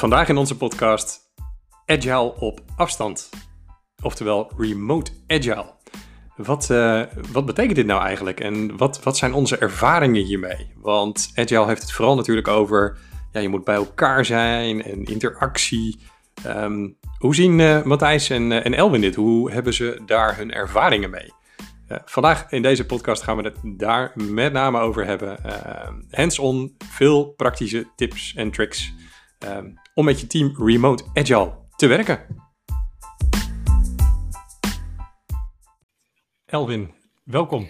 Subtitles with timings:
[0.00, 1.20] Vandaag in onze podcast
[1.86, 3.30] Agile op afstand.
[4.02, 5.74] Oftewel Remote Agile.
[6.36, 10.72] Wat, uh, wat betekent dit nou eigenlijk en wat, wat zijn onze ervaringen hiermee?
[10.76, 12.98] Want Agile heeft het vooral natuurlijk over,
[13.32, 16.00] ja, je moet bij elkaar zijn en interactie.
[16.46, 19.14] Um, hoe zien uh, Matthijs en, uh, en Elwin dit?
[19.14, 21.32] Hoe hebben ze daar hun ervaringen mee?
[22.04, 25.38] Vandaag in deze podcast gaan we het daar met name over hebben.
[26.10, 28.92] Hands-on, veel praktische tips en tricks
[29.48, 32.26] um, om met je team remote agile te werken.
[36.46, 37.68] Elwin, welkom.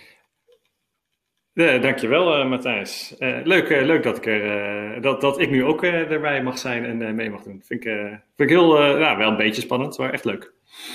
[1.52, 3.14] Ja, dankjewel uh, Matthijs.
[3.18, 6.84] Uh, leuk, uh, leuk dat, ik er, dat, dat ik nu ook erbij mag zijn
[6.84, 7.62] en mee mag doen.
[7.66, 7.92] Vind ik,
[8.36, 10.52] vind ik heel, nou, wel een beetje spannend, maar echt leuk.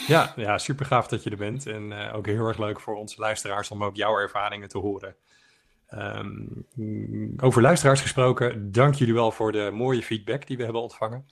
[0.07, 1.67] Ja, ja super gaaf dat je er bent.
[1.67, 5.15] En ook heel erg leuk voor onze luisteraars om ook jouw ervaringen te horen.
[5.97, 6.65] Um,
[7.37, 11.25] over luisteraars gesproken, dank jullie wel voor de mooie feedback die we hebben ontvangen.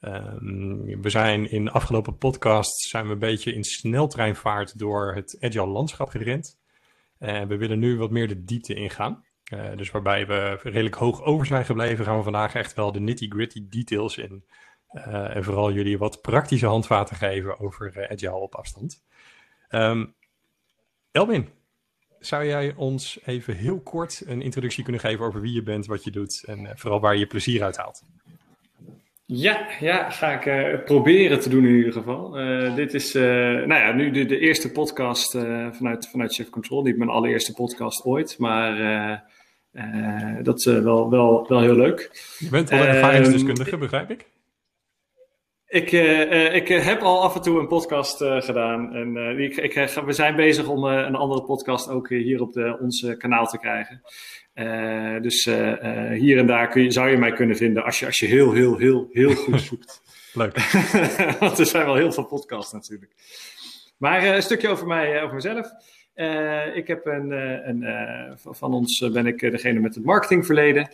[0.00, 5.36] Um, we zijn in de afgelopen podcast zijn we een beetje in sneltreinvaart door het
[5.40, 6.58] agile landschap gerend.
[7.18, 9.24] En we willen nu wat meer de diepte ingaan.
[9.54, 13.00] Uh, dus waarbij we redelijk hoog over zijn gebleven, gaan we vandaag echt wel de
[13.00, 14.44] nitty-gritty details in.
[14.92, 19.04] Uh, en vooral jullie wat praktische handvaten geven over agile op afstand.
[19.70, 20.14] Um,
[21.10, 21.48] Elwin,
[22.20, 26.04] zou jij ons even heel kort een introductie kunnen geven over wie je bent, wat
[26.04, 28.02] je doet en uh, vooral waar je plezier uit haalt?
[29.24, 32.40] Ja, ja ga ik uh, proberen te doen in ieder geval.
[32.40, 35.30] Uh, dit is nou ja, nu de, de eerste podcast
[35.72, 36.82] vanuit, vanuit Chef Control.
[36.82, 39.26] Niet mijn allereerste podcast ooit, maar
[40.42, 42.10] dat is wel, wel, wel heel leuk.
[42.38, 44.26] Je bent wel een ervaringsdeskundige, begrijp ik?
[45.68, 48.94] Ik, uh, ik heb al af en toe een podcast uh, gedaan.
[48.94, 49.72] En ik, ik,
[50.04, 54.02] we zijn bezig om een andere podcast ook hier op de, ons kanaal te krijgen.
[55.22, 55.44] dus
[56.14, 58.52] hier en daar kun je, zou je mij kunnen vinden als je, als je heel,
[58.52, 60.02] heel, heel, heel goed zoekt.
[60.32, 60.56] Leuk.
[61.40, 63.12] Want er zijn wel heel veel podcasts natuurlijk.
[63.96, 65.70] Maar een stukje over mij, over mezelf.
[66.74, 67.30] ik heb een,
[67.68, 67.84] een
[68.36, 70.88] van ons ben ik degene met het marketingverleden.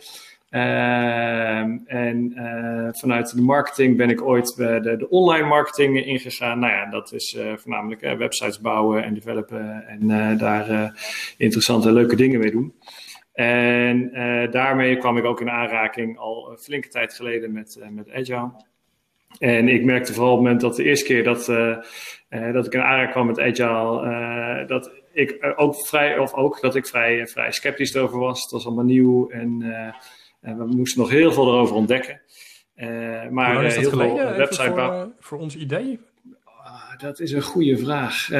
[0.55, 6.59] Uh, en uh, vanuit de marketing ben ik ooit bij de, de online marketing ingegaan.
[6.59, 10.93] Nou ja, dat is uh, voornamelijk websites bouwen en developen en daar
[11.37, 12.73] interessante leuke dingen mee doen.
[13.33, 14.11] En
[14.51, 18.51] daarmee kwam ik ook in aanraking al een flinke tijd geleden met, met Agile.
[19.39, 21.45] En ik merkte vooral op het moment dat de eerste keer dat,
[22.53, 26.87] dat ik in aanraking kwam met Agile, dat ik ook vrij, of ook dat ik
[26.87, 28.41] vrij, vrij sceptisch erover was.
[28.41, 29.63] Het was allemaal nieuw en
[30.45, 32.21] en we moesten nog heel veel erover ontdekken.
[32.75, 35.99] Uh, maar is dat heel geleden, veel website voor, voor ons idee?
[36.65, 38.31] Uh, dat is een goede vraag.
[38.31, 38.39] Eh,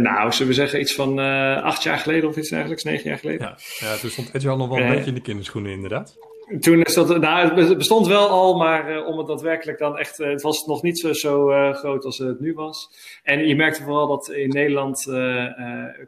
[0.00, 1.18] nou, zullen we zeggen iets van
[1.62, 3.46] acht jaar geleden of iets dergelijks, negen jaar geleden.
[3.46, 6.16] Ja, ja toen stond Agile nog wel een beetje in de kinderschoenen inderdaad.
[6.60, 10.20] Toen is dat, nou, het bestond wel al, maar uh, om het daadwerkelijk dan echt,
[10.20, 12.90] uh, het was nog niet zo, zo uh, groot als het nu was.
[13.22, 15.02] En je merkte vooral dat in Nederland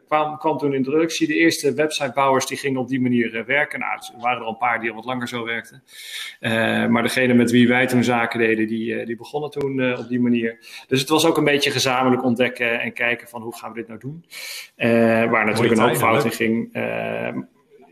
[0.07, 3.79] kwam, kwam toen in introductie, de eerste websitebouwers die gingen op die manier werken.
[3.79, 5.83] Nou, er waren er al een paar die al wat langer zo werkten.
[6.91, 10.57] maar degene met wie wij toen zaken deden, die, die begonnen toen op die manier.
[10.87, 13.87] Dus het was ook een beetje gezamenlijk ontdekken en kijken van hoe gaan we dit
[13.87, 14.25] nou doen.
[15.31, 16.69] waar natuurlijk een hoop fout in ging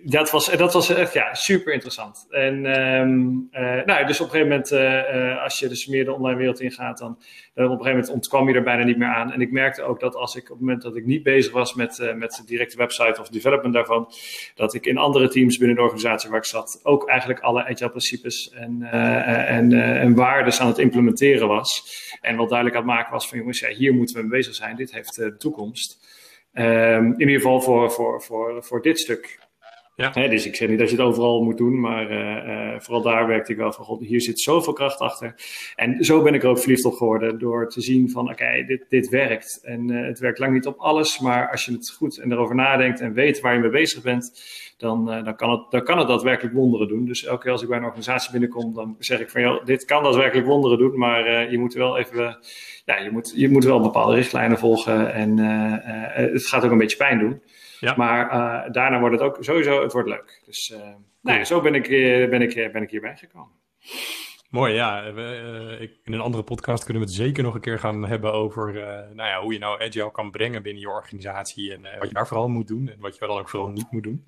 [0.04, 2.28] dat was, dat was echt ja, super interessant.
[2.30, 6.14] En um, uh, nou, dus op een gegeven moment, uh, als je dus meer de
[6.14, 7.20] online wereld ingaat, dan, op
[7.56, 9.32] een gegeven moment ontkwam je er bijna niet meer aan.
[9.32, 11.74] En ik merkte ook dat als ik op het moment dat ik niet bezig was
[11.74, 14.12] met, met de directe website of development daarvan,
[14.56, 17.90] dat ik in andere teams binnen de organisatie waar ik zat, ook eigenlijk alle agile
[17.90, 21.98] principes en, en, en waarden aan het implementeren was.
[22.22, 24.56] En wat duidelijk aan het maken was van jongens, ja, hier moeten we mee bezig
[24.56, 26.08] zijn, dit heeft de toekomst.
[26.54, 29.49] Um, in ieder geval voor, voor, voor, voor dit stuk.
[30.00, 30.28] Ja.
[30.28, 33.28] dus ik zeg niet dat je het overal moet doen, maar uh, uh, vooral daar
[33.28, 35.36] werkte ik wel van, god, hier zit zoveel kracht achter.
[35.76, 38.86] En zo ben ik er ook verliefd op geworden, door te zien van, oké, dit,
[38.90, 39.60] dit werkt.
[39.64, 42.56] En uh, het werkt lang niet op alles, maar als je het goed en erover
[42.56, 44.42] nadenkt en weet waar je mee bezig bent,
[44.78, 47.06] dan, dan, kan, het, dan kan het daadwerkelijk wonderen doen.
[47.06, 49.86] Dus elke keer als ik bij een organisatie binnenkom, dan zeg ik van, joh, dit
[49.86, 52.38] kan daadwerkelijk wonderen doen, maar je moet wel even,
[52.86, 55.38] ja, je moet, je moet wel bepaalde richtlijnen volgen en
[56.34, 57.42] het gaat ook een beetje pijn doen.
[57.80, 57.94] Ja.
[57.98, 60.42] Maar uh, daarna wordt het ook sowieso, het wordt leuk.
[60.46, 60.80] Dus uh,
[61.22, 63.58] nou ja, zo ben ik, eh, ben, ik, ben ik hierbij gekomen.
[64.50, 65.14] Mooi, ja.
[65.14, 68.34] We, uh, in een andere podcast kunnen we het zeker nog een keer gaan hebben
[68.34, 68.84] over uh,
[69.14, 71.74] nou ja, hoe je nou agile kan brengen binnen je organisatie.
[71.74, 73.92] En uh, wat je daar vooral moet doen en wat je dan ook vooral niet
[73.92, 74.28] moet doen.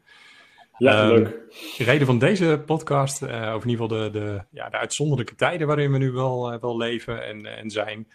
[0.77, 1.30] Ja, um, leuk.
[1.77, 5.68] De reden van deze podcast, over in ieder geval de, de, ja, de uitzonderlijke tijden
[5.68, 8.07] waarin we nu wel, wel leven en, en zijn,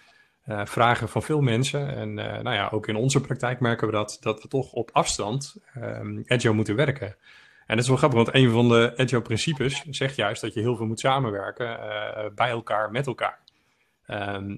[0.47, 1.95] vragen van veel mensen.
[1.95, 4.91] En uh, nou ja, ook in onze praktijk merken we dat, dat we toch op
[4.93, 7.17] afstand um, agile moeten werken.
[7.67, 10.61] En dat is wel grappig, want een van de agile principes zegt juist dat je
[10.61, 11.79] heel veel moet samenwerken
[12.35, 13.41] bij elkaar, met elkaar.
[14.07, 14.57] Ehm,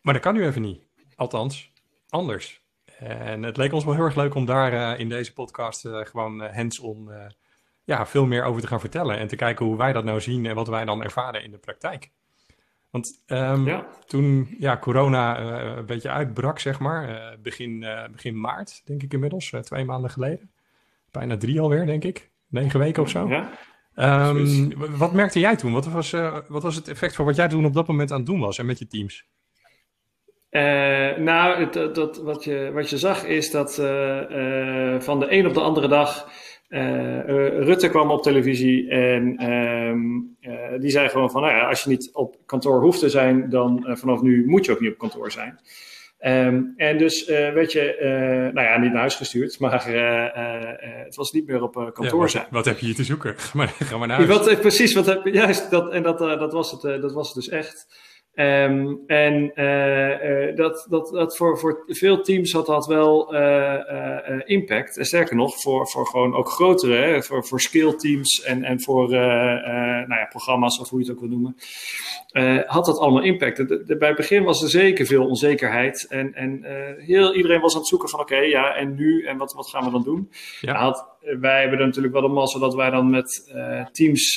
[0.00, 0.86] maar dat kan nu even niet.
[1.16, 1.72] Althans,
[2.08, 2.62] anders.
[2.98, 7.10] En het leek ons wel heel erg leuk om daar in deze podcast gewoon hands-on
[7.84, 9.18] ja, veel meer over te gaan vertellen.
[9.18, 11.58] En te kijken hoe wij dat nou zien en wat wij dan ervaren in de
[11.58, 12.10] praktijk.
[12.94, 18.40] Want um, toen ja, corona uh, een beetje uitbrak, zeg maar, uh, begin, uh, begin
[18.40, 20.50] maart, denk ik inmiddels, twee maanden geleden.
[21.10, 22.30] Bijna drie alweer, denk ik.
[22.48, 23.28] Negen weken of zo.
[23.28, 23.50] Ja.
[24.28, 25.72] Um, wat merkte jij toen?
[25.72, 26.10] Wat was,
[26.48, 28.58] wat was het effect van wat jij toen op dat moment aan het doen was
[28.58, 29.24] en met je teams?
[31.18, 33.74] nou, dat, wat, je, wat je zag is dat
[35.04, 36.28] van de een op de andere dag
[36.74, 41.82] uh, Rutte kwam op televisie en um, uh, die zei gewoon van, nou ja, als
[41.82, 44.92] je niet op kantoor hoeft te zijn, dan uh, vanaf nu moet je ook niet
[44.92, 45.60] op kantoor zijn.
[46.26, 47.96] Um, en dus werd je,
[48.54, 49.84] nou ja, niet naar huis gestuurd, maar
[51.04, 52.46] het was niet meer op kantoor wat, zijn.
[52.50, 53.34] Wat heb je hier te zoeken?
[53.38, 54.28] Ga maar, ga maar naar huis.
[54.28, 57.48] Wat, precies, wat heb, juist, dat, en dat, dat, was het, dat was het dus
[57.48, 57.86] echt.
[58.36, 64.40] Um, en uh, uh, dat, dat, dat voor, voor veel teams had dat wel uh,
[64.44, 64.96] impact.
[64.96, 68.80] En sterker nog, voor, voor gewoon ook grotere, hè, voor, voor skill teams en, en
[68.80, 71.56] voor nou ja, programma's of hoe je het ook wil noemen,
[72.66, 73.56] had dat allemaal impact.
[73.56, 76.06] De, de, bij het begin was er zeker veel onzekerheid.
[76.08, 76.64] En, en
[76.98, 79.24] heel, iedereen was aan het zoeken van oké, okay, ja, en nu?
[79.26, 80.30] En wat, wat gaan we dan doen?
[80.60, 80.74] Ja.
[80.74, 83.52] Had, wij hebben er natuurlijk wel de massa dat wij dan met
[83.92, 84.34] teams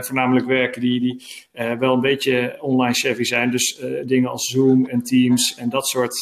[0.00, 1.22] voornamelijk werken die, die
[1.78, 6.14] wel een beetje online savvy zijn dus dingen als Zoom en Teams en dat soort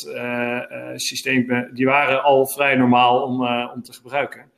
[0.94, 4.50] systemen, die waren al vrij normaal om, om te gebruiken.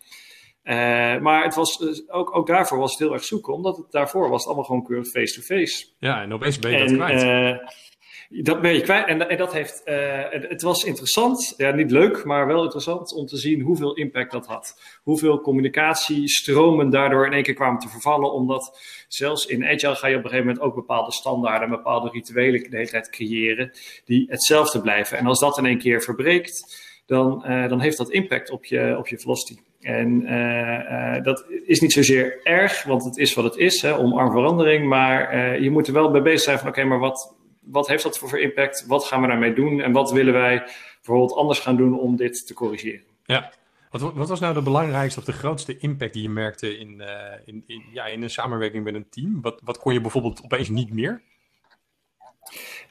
[1.23, 4.39] maar het was, ook, ook daarvoor was het heel erg zoeken, omdat het daarvoor was
[4.39, 5.87] het allemaal gewoon keurig face-to-face.
[5.99, 7.89] Ja, en opeens ben je dat kwijt.
[8.33, 9.07] Dat ben je kwijt.
[9.07, 9.95] En, dat heeft, uh,
[10.31, 14.47] het, was interessant, ja, niet leuk, maar wel interessant om te zien hoeveel impact dat
[14.47, 14.81] had.
[15.03, 18.79] Hoeveel communicatiestromen daardoor in één keer kwamen te vervallen, omdat
[19.09, 22.77] zelfs in Agile ga je op een gegeven moment ook bepaalde standaarden, bepaalde rituelen de
[22.77, 23.73] hele tijd creëren,
[24.05, 25.19] die hetzelfde blijven.
[25.19, 28.95] En als dat in één keer verbreekt, dan, uh, dan heeft dat impact op je,
[28.99, 29.61] op je velocity.
[29.81, 34.31] En uh, dat is niet zozeer erg, want het is wat het is, hè, omarm
[34.31, 38.03] verandering, maar je moet er wel bij bezig zijn van oké, maar wat wat heeft
[38.03, 38.87] dat voor impact?
[38.87, 39.81] Wat gaan we daarmee doen?
[39.81, 40.63] En wat willen wij
[40.95, 43.03] bijvoorbeeld anders gaan doen om dit te corrigeren?
[43.25, 43.53] Ja,
[43.91, 47.07] wat, wat, was nou de belangrijkste of de grootste impact die je merkte in, uh,
[47.45, 49.41] in, in, ja, in een samenwerking met een team?
[49.41, 51.23] Wat, wat kon je bijvoorbeeld opeens niet meer?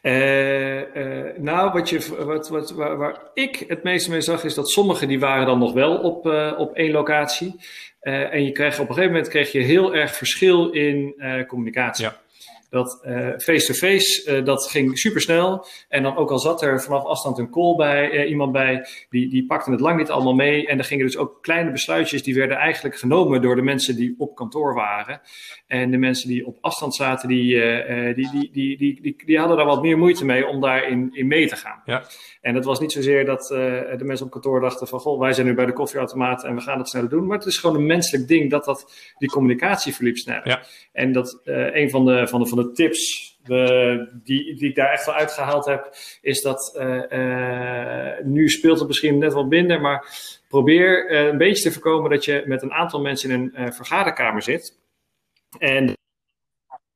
[0.02, 4.54] Uh, uh, nou, wat je, wat, wat, waar, waar, ik het meeste mee zag, is
[4.54, 6.26] dat sommigen die waren dan nog wel op,
[6.58, 7.56] op één locatie.
[8.00, 11.16] en je kreeg op een gegeven moment kreeg je heel erg verschil in
[11.48, 12.06] communicatie.
[12.06, 12.20] Ja.
[12.70, 15.66] Dat eh, face-to-face, uh, dat ging super snel.
[15.88, 19.30] En dan ook al zat er vanaf afstand een call bij, uh, iemand bij, die,
[19.30, 20.68] die pakte het lang niet allemaal mee.
[20.68, 24.16] En er gingen dus ook kleine besluitjes, die werden eigenlijk genomen door de mensen die
[24.18, 25.22] op kantoor waren.
[25.68, 27.62] En de mensen die op afstand zaten, die,
[28.14, 31.28] die, die, die, die, die, die, hadden daar wat meer moeite mee om daarin in
[31.28, 31.82] mee te gaan.
[31.86, 32.04] Ja.
[32.42, 35.48] En dat was niet zozeer dat de mensen op kantoor dachten van, goh, wij zijn
[35.48, 37.28] nu bij de koffieautomaat en we gaan het sneller doen.
[37.28, 40.48] Maar het is gewoon een menselijk ding dat, dat die communicatie verliep sneller.
[40.48, 40.62] Ja.
[40.92, 43.30] En dat een van de, van de, van de tips
[44.24, 48.88] die, die ik daar echt wel uitgehaald heb, is dat uh, uh, nu speelt het
[48.88, 50.08] misschien net wat minder, maar
[50.48, 54.42] probeer uh, een beetje te voorkomen dat je met een aantal mensen in een vergaderkamer
[54.42, 54.78] zit
[55.60, 55.94] en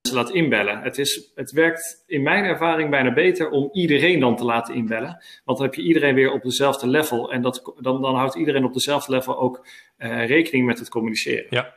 [0.08, 0.82] ze laat inbellen.
[0.82, 5.24] Het, is, het werkt in mijn ervaring bijna beter om iedereen dan te laten inbellen,
[5.44, 8.66] want dan heb je iedereen weer op dezelfde level en dat, dan, dan houdt iedereen
[8.66, 11.46] op dezelfde level ook rekening met het communiceren.
[11.50, 11.76] Ja.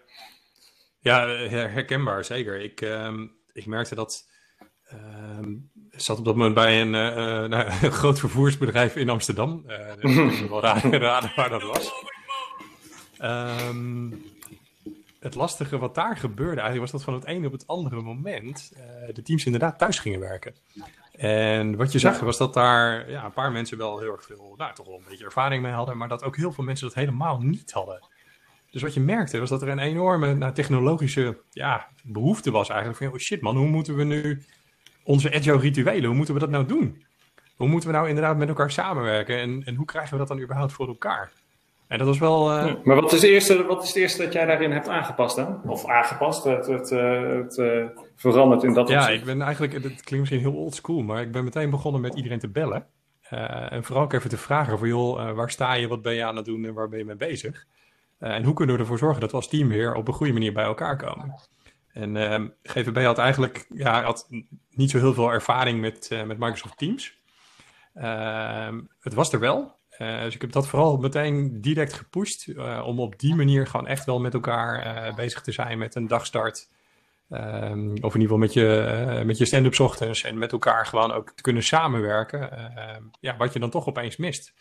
[1.00, 2.60] Ja, herkenbaar, zeker.
[2.60, 4.28] Ik, um, ik merkte dat.
[5.90, 9.64] Ik zat op dat moment bij een, uh, nou, een groot vervoersbedrijf in Amsterdam.
[9.66, 11.92] Uh, dus wel raden, raden waar dat was.
[13.22, 14.24] Um,
[15.20, 18.72] het lastige wat daar gebeurde eigenlijk was dat van het ene op het andere moment
[18.76, 20.54] uh, de teams inderdaad thuis gingen werken.
[21.12, 24.54] En wat je zag was dat daar ja, een paar mensen wel heel erg veel,
[24.56, 26.96] nou toch wel een beetje ervaring mee hadden, maar dat ook heel veel mensen dat
[26.96, 28.08] helemaal niet hadden.
[28.76, 32.98] Dus wat je merkte was dat er een enorme nou, technologische ja, behoefte was eigenlijk.
[32.98, 34.42] Van, oh shit man, hoe moeten we nu
[35.04, 37.04] onze agile rituelen, hoe moeten we dat nou doen?
[37.56, 39.38] Hoe moeten we nou inderdaad met elkaar samenwerken?
[39.38, 41.32] En, en hoe krijgen we dat dan überhaupt voor elkaar?
[41.88, 42.56] En dat was wel...
[42.56, 42.74] Uh...
[42.84, 45.60] maar wat is, het eerste, wat is het eerste dat jij daarin hebt aangepast dan?
[45.66, 47.84] Of aangepast, het, het, eh, het, het uh,
[48.16, 49.18] veranderd in dat Ja, opzicht?
[49.18, 52.14] ik ben eigenlijk, het klinkt misschien heel old school, maar ik ben meteen begonnen met
[52.14, 52.86] iedereen te bellen.
[53.32, 56.24] Uh, en vooral ook even te vragen van, joh, waar sta je, wat ben je
[56.24, 57.66] aan het doen en waar ben je mee bezig?
[58.20, 60.32] Uh, en hoe kunnen we ervoor zorgen dat we als team weer op een goede
[60.32, 61.34] manier bij elkaar komen?
[61.92, 64.28] En uh, GVB had eigenlijk ja, had
[64.70, 67.18] niet zo heel veel ervaring met, uh, met Microsoft Teams.
[67.94, 69.78] Uh, het was er wel.
[69.98, 72.48] dus ik heb dat vooral meteen direct gepusht.
[72.84, 76.68] om op die manier gewoon echt wel met elkaar bezig te zijn met een dagstart.
[77.30, 80.22] Um, of in ieder geval met je, met je stand-up ochtends.
[80.22, 82.50] En met elkaar gewoon ook te kunnen samenwerken.
[83.20, 84.52] ja, wat je dan toch opeens mist.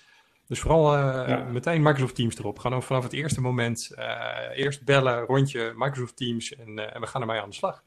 [0.47, 2.59] Dus vooral uh, meteen Microsoft Teams erop.
[2.59, 3.91] Gewoon vanaf het eerste moment.
[3.97, 4.05] Uh,
[4.53, 7.83] eerst bellen, rondje Microsoft Teams en, uh, en, we gaan ermee aan de slag.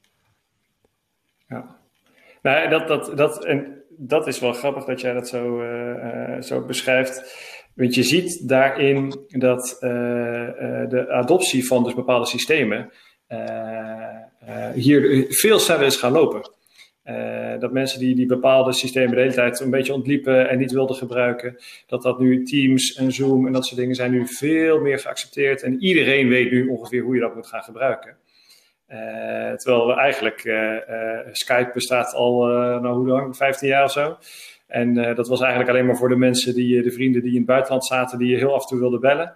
[1.48, 1.76] Ja,
[2.42, 5.62] nou, dat, dat, dat, en dat is wel grappig dat jij dat zo,
[6.40, 7.46] zo beschrijft.
[7.74, 12.92] Want je ziet daarin dat de adoptie van dus bepaalde systemen
[14.74, 16.57] hier veel sneller is gaan lopen.
[17.08, 20.72] Uh, dat mensen die die bepaalde systemen de hele tijd een beetje ontliepen en niet
[20.72, 24.80] wilden gebruiken, dat dat nu Teams en Zoom en dat soort dingen zijn nu veel
[24.80, 25.62] meer geaccepteerd.
[25.62, 28.16] En iedereen weet nu ongeveer hoe je dat moet gaan gebruiken.
[28.90, 30.76] Uh, terwijl eigenlijk uh,
[31.32, 32.46] Skype bestaat al,
[32.80, 34.16] nou hoe lang, 15 jaar of zo.
[34.66, 37.46] En dat was eigenlijk alleen maar voor de mensen, die, de vrienden die in het
[37.46, 39.34] buitenland zaten, die je heel af en toe wilden bellen.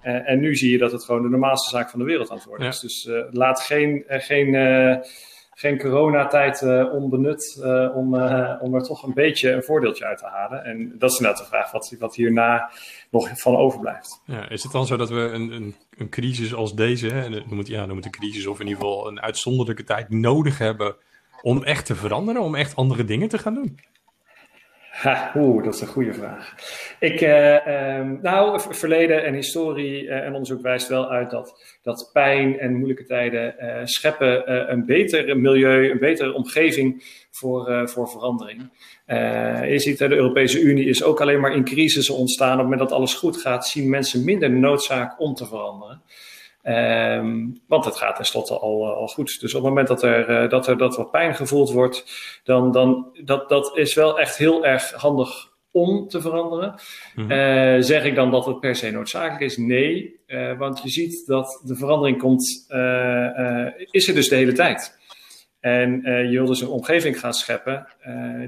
[0.00, 2.46] en nu zie je dat het gewoon de normaalste zaak van de wereld aan het
[2.46, 2.80] worden is.
[2.80, 4.54] Dus laat geen, geen
[5.58, 10.18] geen coronatijd uh, onbenut uh, om, uh, om er toch een beetje een voordeeltje uit
[10.18, 10.64] te halen.
[10.64, 12.70] En dat is inderdaad de vraag wat, wat hierna
[13.10, 14.22] nog van overblijft.
[14.24, 17.58] Ja, is het dan zo dat we een, een, een crisis als deze, hè, noem,
[17.58, 20.96] het, ja, noem het een crisis of in ieder geval een uitzonderlijke tijd nodig hebben
[21.42, 23.78] om echt te veranderen, om echt andere dingen te gaan doen?
[25.34, 26.54] Oeh, dat is een goede vraag.
[27.00, 32.10] Ik, uh, um, nou, verleden en historie uh, en onderzoek wijst wel uit dat, dat
[32.12, 38.70] pijn en moeilijke tijden uh, scheppen een beter milieu, een betere omgeving voor, voor verandering.
[39.68, 42.52] je ziet, de Europese Unie is ook alleen maar in crisis ontstaan.
[42.52, 46.02] Op het moment dat alles goed gaat, zien mensen minder noodzaak om te veranderen.
[46.68, 49.40] Um, want het gaat tenslotte al, al goed.
[49.40, 52.04] Dus op het moment dat er, uh, dat er dat wat pijn gevoeld wordt,
[52.44, 56.74] dan, dan dat, dat is wel echt heel erg handig om te veranderen.
[57.14, 57.32] Mm -hmm.
[57.32, 59.56] uh, zeg ik dan dat het per se noodzakelijk is?
[59.56, 62.42] Nee, uh, want je ziet dat de verandering komt,
[63.90, 64.98] is er dus de hele tijd.
[65.60, 67.86] En je wil dus een omgeving gaan scheppen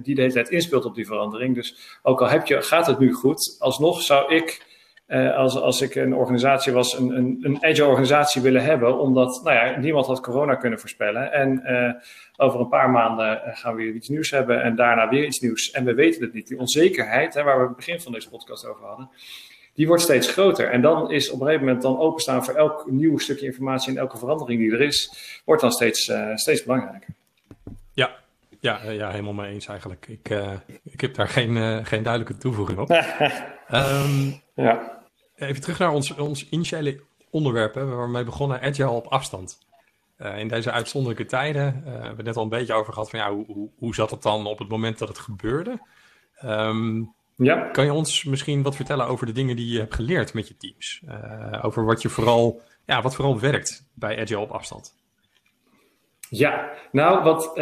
[0.03, 1.55] die de hele tijd inspeelt op die verandering.
[1.55, 4.68] Dus ook al heb je, gaat het nu goed, alsnog zou ik
[5.09, 9.41] uh, als, als ik een organisatie was, een, een, een agile organisatie willen hebben, omdat
[9.45, 11.33] nou ja, niemand had corona kunnen voorspellen.
[11.33, 11.93] En uh,
[12.37, 15.41] over een paar maanden eh, gaan we weer iets nieuws hebben en daarna weer iets
[15.41, 15.71] nieuws.
[15.71, 16.49] En we weten het niet.
[16.49, 19.11] Die onzekerheid, hè, waar we het begin van deze podcast over hadden,
[19.75, 20.71] die wordt steeds groter.
[20.71, 23.99] En dan is op een gegeven moment dan openstaan voor elk nieuw stukje informatie en
[23.99, 25.13] elke verandering die er is,
[25.45, 27.09] wordt dan steeds, uh, steeds belangrijker.
[27.93, 28.11] Ja,
[28.61, 30.07] ja, ja, helemaal mee eens eigenlijk.
[30.09, 30.31] Ik,
[30.85, 32.91] ik heb daar geen, geen duidelijke toevoeging op.
[33.71, 34.98] um, ja.
[35.39, 39.59] Even terug naar ons, ons initiële onderwerp, hè, waarmee we begonnen, agile op afstand.
[40.19, 43.11] Uh, in deze uitzonderlijke tijden, uh, we hebben het net al een beetje over gehad
[43.11, 45.81] van ja, hoe, hoe, hoe zat het dan op het moment dat het gebeurde?
[46.45, 47.69] Um, ja.
[47.69, 50.57] Kan je ons misschien wat vertellen over de dingen die je hebt geleerd met je
[50.57, 51.03] teams?
[51.09, 54.97] Uh, over wat je vooral, ja, wat vooral werkt bij agile op afstand?
[56.31, 57.59] Ja, nou, wat,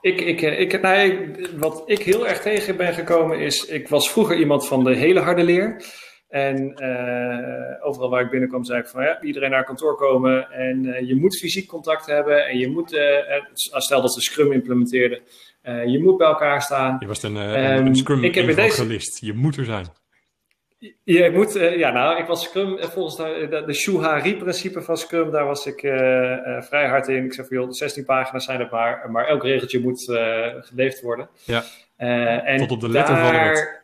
[0.00, 4.36] ik, ik, ik, nou, wat ik heel erg tegen ben gekomen is, ik was vroeger
[4.36, 5.82] iemand van de hele harde leer.
[6.30, 10.84] En uh, overal waar ik binnenkwam zei ik van ja, iedereen naar kantoor komen en
[10.84, 13.00] uh, je moet fysiek contact hebben en je moet, uh,
[13.54, 15.20] stel dat ze Scrum implementeerden,
[15.62, 16.96] je moet bij elkaar staan.
[17.00, 19.26] Je was een, um, een Scrum ik heb deze...
[19.26, 19.86] je moet er zijn.
[21.04, 25.66] Je moet, ja nou, ik was Scrum, volgens de, de, Shuhari-principe van Scrum, daar was
[25.66, 25.80] ik
[26.60, 27.24] vrij hard in.
[27.24, 30.04] Ik zei van joh, 16 pagina's zijn het maar, maar elk regeltje moet
[30.60, 31.28] geleefd worden.
[31.44, 31.62] Ja,
[31.96, 33.34] en tot op de letter daar...
[33.34, 33.79] van wet.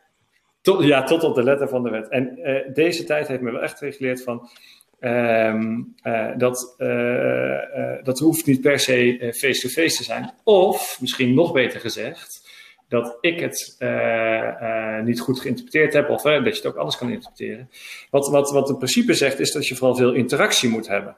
[0.67, 2.07] Tot, ja, tot op de letter van de wet.
[2.07, 4.49] En uh, deze tijd heeft me wel echt geleerd van.
[4.99, 10.33] Um, uh, dat, uh, dat hoeft niet per se face-to-face -face te zijn.
[10.43, 12.49] Of, misschien nog beter gezegd,
[12.87, 13.77] dat ik het
[15.03, 17.69] niet goed geïnterpreteerd heb, of dat je het ook anders kan interpreteren.
[18.09, 21.17] Wat, wat, wat het principe zegt, is dat je vooral veel interactie moet hebben.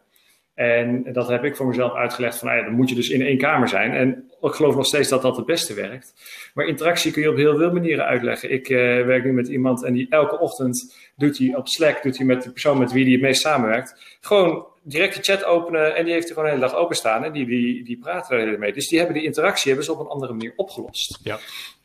[0.60, 3.22] En dat heb ik voor mezelf uitgelegd van, nou ja, dan moet je dus in
[3.22, 3.92] één kamer zijn.
[3.92, 6.13] En ik geloof nog steeds dat dat het beste werkt.
[6.54, 8.51] Maar interactie kun je op heel veel manieren uitleggen.
[8.51, 12.18] Ik uh, werk nu met iemand en die elke ochtend doet hij op Slack, doet
[12.18, 15.96] hij met de persoon met wie hij het meest samenwerkt, gewoon direct de chat openen
[15.96, 18.60] en die heeft er gewoon de hele dag openstaan en die, die, die praten er
[18.60, 18.74] mee.
[18.74, 21.20] Dus die hebben die interactie hebben ze op een andere manier opgelost.
[21.24, 21.38] Ja.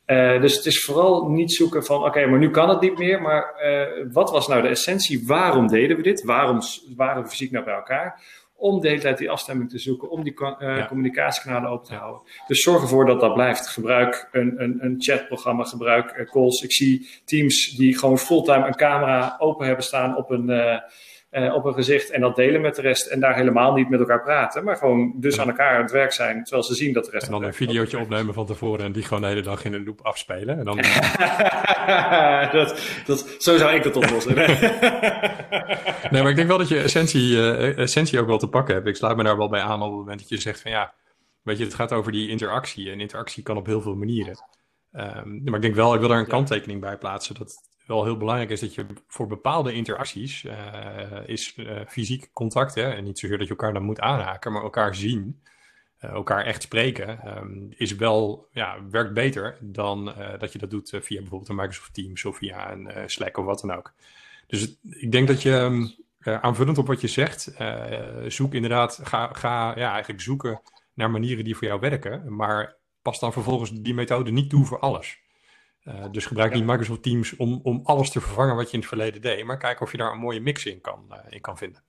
[0.06, 3.22] Uh, dus het is vooral niet zoeken van, oké, maar nu kan het niet meer.
[3.22, 5.26] Maar uh, wat was nou de essentie?
[5.26, 6.24] Waarom deden we dit?
[6.24, 6.58] Waarom
[6.96, 8.22] waren we fysiek nou bij elkaar?
[8.64, 10.86] Om de hele tijd die afstemming te zoeken, om die uh, ja.
[10.86, 12.22] communicatiekanalen open te houden.
[12.46, 13.68] Dus zorg ervoor dat dat blijft.
[13.68, 16.62] Gebruik een, een, een chatprogramma, gebruik uh, calls.
[16.62, 20.50] Ik zie teams die gewoon fulltime een camera open hebben staan op een,
[21.34, 23.06] uh, uh, op een gezicht en dat delen met de rest.
[23.06, 26.12] En daar helemaal niet met elkaar praten, maar gewoon dus aan elkaar aan het werk
[26.12, 27.26] zijn, terwijl ze zien dat de rest.
[27.26, 29.84] En dan een videootje opnemen van tevoren en die gewoon de hele dag in een
[29.84, 30.58] loop afspelen.
[30.58, 30.76] En dan...
[32.58, 34.34] dat, dat, zo zou ik dat oplossen.
[36.10, 38.86] nee, maar ik denk wel dat je essentie, uh, essentie ook wel te pakken hebt.
[38.86, 40.94] Ik sluit me daar wel bij aan op het moment dat je zegt van ja,
[41.42, 42.90] weet je, het gaat over die interactie.
[42.90, 44.36] En interactie kan op heel veel manieren.
[44.92, 47.34] Um, maar ik denk wel, ik wil daar een kanttekening bij plaatsen.
[47.34, 50.54] Dat wel heel belangrijk is dat je voor bepaalde interacties uh,
[51.26, 52.74] is uh, fysiek contact.
[52.74, 55.42] Hè, en niet zozeer dat je elkaar dan moet aanraken, maar elkaar zien.
[56.00, 57.36] Uh, elkaar echt spreken.
[57.38, 61.94] Um, is wel, ja, werkt beter dan dat je dat doet via bijvoorbeeld een Microsoft
[61.94, 63.92] Teams of via een Slack of wat dan ook.
[64.46, 67.54] Dus ik denk dat je um, aanvullend op wat je zegt,
[68.26, 70.60] zoek inderdaad, ga, ga ja, eigenlijk zoeken
[70.94, 72.36] naar manieren die voor jou werken.
[72.36, 75.22] Maar pas dan vervolgens die methode niet toe voor alles.
[75.84, 76.58] Uh, dus gebruik ja.
[76.58, 79.58] niet Microsoft Teams om, om alles te vervangen wat je in het verleden deed, maar
[79.58, 81.82] kijk of je daar een mooie mix in kan, uh, in kan vinden.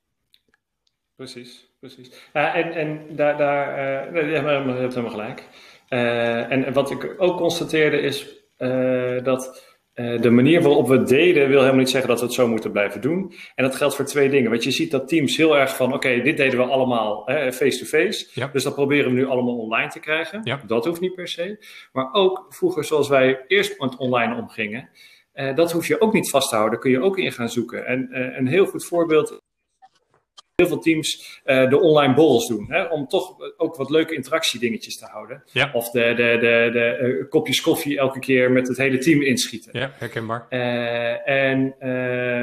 [1.15, 2.29] Precies, precies.
[2.33, 3.67] Ja, en, en daar, daar
[4.13, 5.47] uh, je hebt helemaal gelijk.
[5.87, 8.43] en wat ik ook constateerde is
[9.23, 12.35] dat uh, de manier waarop we het deden wil helemaal niet zeggen dat we het
[12.35, 13.33] zo moeten blijven doen.
[13.55, 14.49] En dat geldt voor twee dingen.
[14.49, 18.29] Want je ziet dat teams heel erg van, oké, okay, dit deden we allemaal face-to-face.
[18.33, 18.49] Ja.
[18.53, 20.41] Dus dat proberen we nu allemaal online te krijgen.
[20.43, 20.61] Ja.
[20.67, 21.65] Dat hoeft niet per se.
[21.91, 24.89] Maar ook vroeger zoals wij eerst met online omgingen.
[25.35, 26.73] Uh, dat hoef je ook niet vast te houden.
[26.73, 27.85] Daar kun je ook in gaan zoeken.
[27.85, 29.41] En uh, een heel goed voorbeeld
[30.55, 32.65] heel veel teams uh, de online borrels doen.
[32.69, 35.43] Hè, om toch ook wat leuke interactiedingetjes te houden.
[35.51, 35.69] Ja.
[35.73, 39.79] Of de, de, de, de uh, kopjes koffie elke keer met het hele team inschieten.
[39.79, 40.45] Ja, herkenbaar.
[40.49, 41.75] Uh, en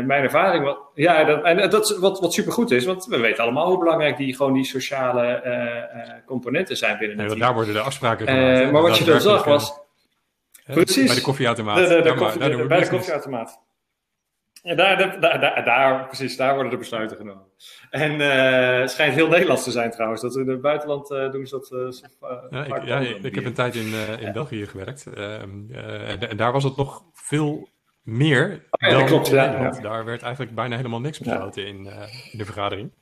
[0.06, 3.42] mijn ervaring, wat, ja, dat, en dat is wat, wat supergoed is, want we weten
[3.42, 7.40] allemaal hoe belangrijk die, gewoon die sociale componenten zijn binnen het team.
[7.40, 8.72] Daar worden de afspraken gemaakt.
[8.72, 9.80] maar wat je dan zag was...
[10.66, 11.06] Precies.
[11.06, 11.76] Bij de koffieautomaat.
[11.76, 13.60] De, de, de, koffie, de, bij de koffieautomaat.
[14.62, 17.44] Ja, daar, daar, precies, daar worden de besluiten genomen.
[17.90, 20.22] En uh, het schijnt heel Nederlands te zijn trouwens.
[20.22, 21.70] Dat in het buitenland uh, doen ze dat.
[21.72, 24.32] Uh, ja, ik, ja, ik, heb een tijd in, in ja.
[24.32, 25.06] België gewerkt.
[25.06, 27.68] Ehm, en, en, daar was het nog veel
[28.02, 28.66] meer.
[28.70, 29.30] Oh, dan klopt.
[29.82, 31.86] Daar werd eigenlijk bijna helemaal niks besloten in,
[32.32, 32.92] in de vergadering.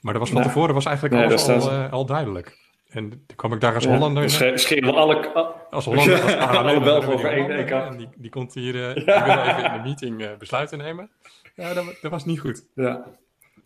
[0.00, 2.67] Maar er was van tevoren was eigenlijk alles al, al duidelijk.
[2.88, 4.22] En toen kwam ik daar als Hollander.
[4.22, 5.28] Dus scheren alle.
[5.70, 6.36] Als Hollander.
[6.36, 7.70] Als alle Belgen over één EK.
[7.70, 11.10] En die, die kon hier uh, die wilde even in de meeting uh, besluiten nemen.
[11.54, 12.66] Ja, dat, dat, was niet goed.
[12.74, 13.04] Ja.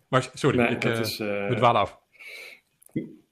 [0.07, 2.01] Maar sorry, nee, ik uh, is, uh, we dwalen af.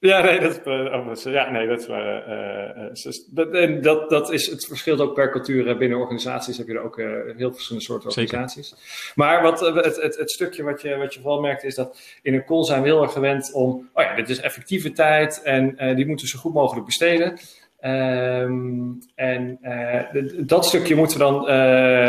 [0.01, 4.99] Ja, nee, dat, uh, ja, nee, dat, uh, dat, en dat, dat is, het verschilt
[4.99, 5.77] ook per cultuur.
[5.77, 6.97] Binnen organisaties heb je er ook
[7.37, 8.75] heel verschillende soorten organisaties.
[9.15, 12.33] Maar wat, het, het, het, stukje wat je, wat je vooral merkt is dat in
[12.33, 15.95] een call zijn we heel erg gewend om, oh ja, dit is effectieve tijd en
[15.95, 17.39] die moeten we zo goed mogelijk besteden.
[17.85, 21.47] Um, en uh, dat stukje moeten we dan uh,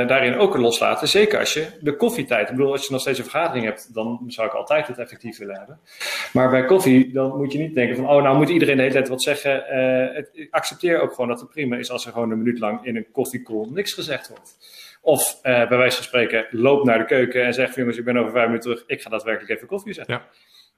[0.08, 1.08] daarin ook loslaten.
[1.08, 2.48] Zeker als je de koffietijd.
[2.48, 5.38] Ik bedoel, als je nog steeds een vergadering hebt, dan zou ik altijd het effectief
[5.38, 5.80] willen hebben.
[6.32, 8.94] Maar bij koffie, dan moet je niet denken van, oh, nou moet iedereen de hele
[8.94, 9.64] tijd wat zeggen.
[9.70, 12.86] Uh, het, accepteer ook gewoon dat het prima is als er gewoon een minuut lang
[12.86, 14.56] in een koffiecall niks gezegd wordt.
[15.00, 18.32] Of bij wijze van spreken, loop naar de keuken en zeg, jongens, ik ben over
[18.32, 18.84] vijf minuten terug.
[18.86, 20.22] Ik ga daadwerkelijk even koffie zetten.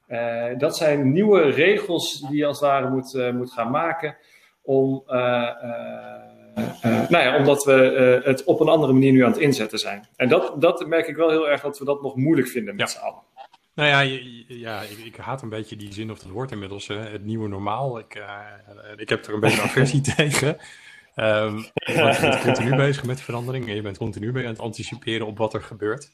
[0.07, 0.53] Ja.
[0.53, 4.17] dat zijn nieuwe regels die je als het ware moet, moet gaan maken
[4.65, 9.39] om, uh, uh, nou ja, omdat we het op een andere manier nu aan het
[9.39, 10.07] inzetten zijn.
[10.15, 12.91] En dat, dat merk ik wel heel erg dat we dat nog moeilijk vinden met
[12.91, 12.99] ja.
[12.99, 13.21] z'n allen.
[13.73, 17.25] Nou ja, ja ik, ik, haat een beetje die zin of het woord inmiddels, het
[17.25, 17.99] nieuwe normaal.
[17.99, 18.23] Ik,
[18.95, 20.57] ik heb er een beetje aversie tegen.
[21.15, 21.53] Um,
[21.85, 25.37] want je bent continu bezig met verandering en je bent continu aan het anticiperen op
[25.37, 26.11] wat er gebeurt.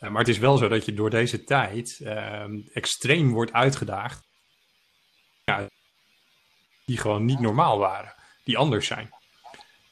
[0.00, 4.28] Uh, maar het is wel zo dat je door deze tijd uh, extreem wordt uitgedaagd.
[5.44, 5.68] Ja,
[6.84, 8.14] die gewoon niet normaal waren,
[8.44, 9.10] die anders zijn.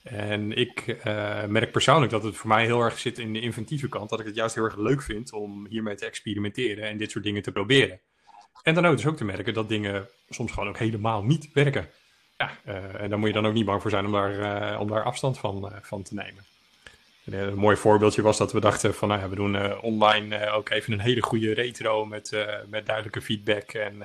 [0.03, 3.88] En ik uh, merk persoonlijk dat het voor mij heel erg zit in de inventieve
[3.88, 7.11] kant, dat ik het juist heel erg leuk vind om hiermee te experimenteren en dit
[7.11, 8.00] soort dingen te proberen.
[8.62, 11.90] En dan ook dus ook te merken dat dingen soms gewoon ook helemaal niet werken.
[12.37, 14.81] Ja, uh, en daar moet je dan ook niet bang voor zijn om daar, uh,
[14.81, 16.44] om daar afstand van, van te nemen.
[17.24, 20.70] En een mooi voorbeeldje was dat we dachten van, nou ja, we doen online ook
[20.70, 23.98] even een hele goede retro met, met duidelijke feedback en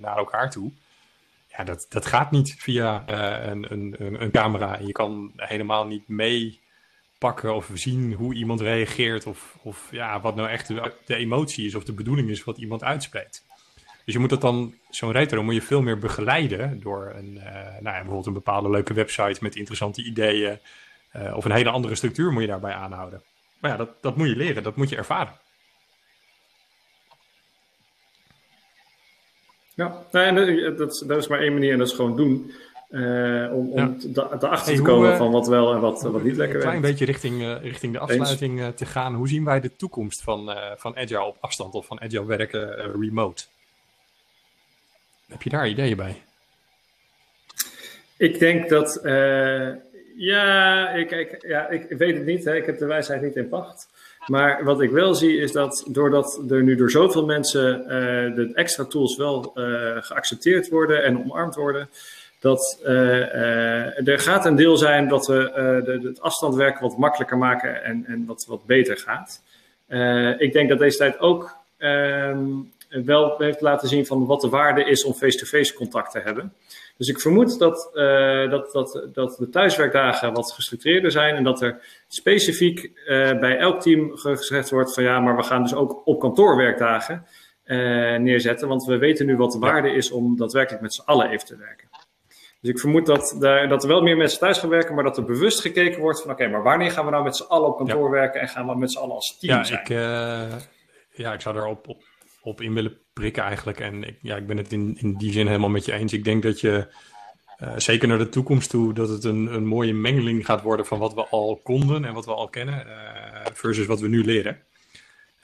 [0.00, 0.72] naar elkaar toe
[1.58, 4.78] ja, dat, dat gaat niet via uh, een, een, een camera.
[4.78, 9.26] Je kan helemaal niet meepakken of zien hoe iemand reageert.
[9.26, 10.68] Of, of ja, wat nou echt
[11.06, 13.46] de, emotie is of de bedoeling is wat iemand uitspreekt.
[14.04, 17.42] Dus je moet dat dan, zo'n retro moet je veel meer begeleiden door een, uh,
[17.52, 20.58] nou ja, bijvoorbeeld een bepaalde leuke website met interessante ideeën.
[21.16, 23.22] Uh, of een hele andere structuur moet je daarbij aanhouden.
[23.60, 25.32] Maar ja, dat, dat moet je leren, dat moet je ervaren.
[29.78, 30.34] Ja, en
[30.76, 32.52] dat, dat is maar één manier en dat is gewoon doen.
[33.52, 36.54] om om erachter te komen van wat wel en wat, wat niet lekker werkt.
[36.54, 39.14] Een klein beetje richting, richting de afsluiting te gaan.
[39.14, 43.44] Hoe zien wij de toekomst van, van Agile op afstand of van Agile werken remote?
[45.28, 46.22] Heb je daar ideeën bij?
[48.16, 49.00] Ik denk dat,
[50.16, 52.44] ja, ik, ik, ja, ik weet het niet.
[52.44, 52.56] Hè.
[52.56, 53.88] Ik heb de wijsheid niet in pacht.
[54.28, 57.88] Maar wat ik wel zie is dat doordat er nu door zoveel mensen uh,
[58.34, 61.88] de extra tools wel uh, geaccepteerd worden en omarmd worden,
[62.40, 65.50] dat er gaat een deel zijn dat we
[65.84, 69.42] de, het afstandwerken wat makkelijker maken en, en wat, wat beter gaat.
[70.40, 72.46] ik denk dat deze tijd ook ehm,
[72.88, 76.52] wel heeft laten zien van wat de waarde is om face-to-face contact te hebben.
[76.98, 81.62] Dus ik vermoed dat, uh, dat, dat, dat de thuiswerkdagen wat gestructureerder zijn en dat
[81.62, 86.06] er specifiek uh, bij elk team gezegd wordt van ja, maar we gaan dus ook
[86.06, 87.26] op kantoorwerkdagen
[87.64, 91.30] uh, neerzetten, want we weten nu wat de waarde is om daadwerkelijk met z'n allen
[91.30, 91.88] even te werken.
[92.60, 95.16] Dus ik vermoed dat, daar, dat er wel meer mensen thuis gaan werken, maar dat
[95.16, 97.76] er bewust gekeken wordt van oké, maar wanneer gaan we nou met z'n allen op
[97.76, 99.80] kantoor werken en gaan we met z'n allen als team ja, zijn?
[99.80, 99.88] Ik,
[101.10, 102.02] ja, ik zou daarop op,
[102.48, 103.80] op in willen prikken eigenlijk.
[103.80, 106.12] En ik, ja, ik ben het in, in die zin helemaal met je eens.
[106.12, 106.94] Ik denk dat je,
[107.62, 110.98] uh, zeker naar de toekomst toe, dat het een, een mooie mengeling gaat worden van
[110.98, 114.62] wat we al konden en wat we al kennen, uh, versus wat we nu leren.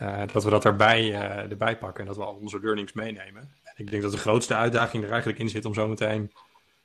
[0.02, 1.12] Uh, dat we dat erbij,
[1.50, 3.42] erbij pakken en dat we al onze learnings meenemen.
[3.64, 6.32] En ik denk dat de grootste uitdaging er eigenlijk in zit om zometeen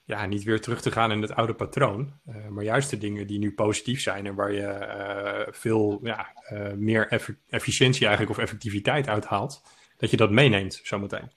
[0.03, 2.13] ja, niet weer terug te gaan in het oude patroon.
[2.49, 6.33] maar juist de dingen die nu positief zijn en waar je veel ja,
[6.75, 7.07] meer
[7.49, 9.61] efficiëntie eigenlijk of effectiviteit uithaalt
[9.99, 11.31] dat je dat meeneemt zometeen.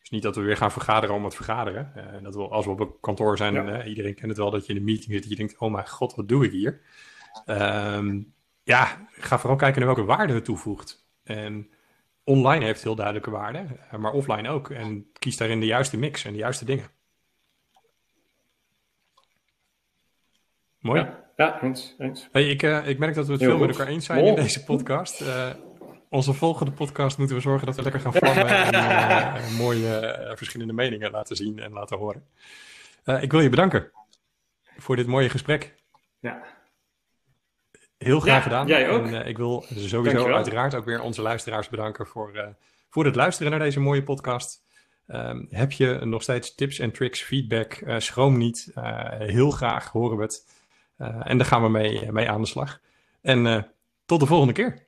[0.00, 1.92] Dus niet dat we weer gaan vergaderen om het vergaderen.
[1.96, 3.82] Uh, dat we, als we op een kantoor zijn, ja.
[3.82, 5.72] uh, iedereen kent het wel, dat je in een meeting zit en je denkt, oh
[5.72, 6.80] mijn god, wat doe ik hier?
[7.46, 11.06] Um, ja, ga vooral kijken naar welke waarde het toevoegt.
[11.22, 11.70] En
[12.24, 14.70] online heeft heel duidelijke waarde, uh, maar offline ook.
[14.70, 16.90] En kies daarin de juiste mix en de juiste dingen.
[20.78, 21.00] Mooi.
[21.00, 21.94] Ja, ja eens.
[21.98, 22.28] eens.
[22.32, 24.64] Hey, ik, ik merk dat we het heel veel met elkaar eens zijn in deze
[24.64, 25.24] podcast
[26.16, 28.74] onze volgende podcast moeten we zorgen dat we lekker gaan vormen en
[29.42, 32.24] uh, mooie uh, verschillende meningen laten zien en laten horen.
[33.04, 33.90] Uh, ik wil je bedanken
[34.76, 35.74] voor dit mooie gesprek.
[36.20, 36.42] Ja.
[37.98, 38.66] Heel graag ja, gedaan.
[38.66, 39.06] Jij ook.
[39.06, 42.54] En ik wil sowieso uiteraard ook weer onze luisteraars bedanken voor,
[42.88, 44.64] voor het luisteren naar deze mooie podcast.
[45.08, 47.82] Um, heb je nog steeds tips en tricks, feedback?
[47.98, 48.72] schroom niet.
[49.18, 50.46] heel graag horen we het.
[51.22, 52.80] en daar gaan we mee, mee aan de slag.
[53.20, 53.72] En
[54.06, 54.86] tot de volgende keer.